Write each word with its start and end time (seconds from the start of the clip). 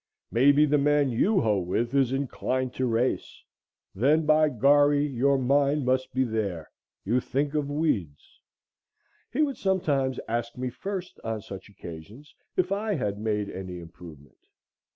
May 0.31 0.51
be 0.51 0.65
the 0.65 0.79
man 0.79 1.11
you 1.11 1.41
hoe 1.41 1.59
with 1.59 1.93
is 1.93 2.11
inclined 2.11 2.73
to 2.73 2.87
race; 2.87 3.43
then, 3.93 4.25
by 4.25 4.49
gorry, 4.49 5.05
your 5.05 5.37
mind 5.37 5.85
must 5.85 6.11
be 6.11 6.23
there; 6.23 6.71
you 7.05 7.19
think 7.19 7.53
of 7.53 7.69
weeds." 7.69 8.41
He 9.31 9.43
would 9.43 9.57
sometimes 9.57 10.19
ask 10.27 10.57
me 10.57 10.71
first 10.71 11.19
on 11.23 11.41
such 11.43 11.69
occasions, 11.69 12.33
if 12.57 12.71
I 12.71 12.95
had 12.95 13.19
made 13.19 13.51
any 13.51 13.77
improvement. 13.77 14.39